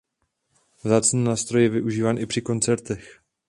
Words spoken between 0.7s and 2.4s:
Vzácný nástroj je využíván i